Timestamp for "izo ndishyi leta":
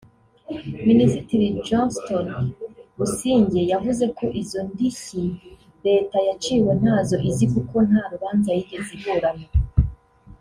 4.41-6.17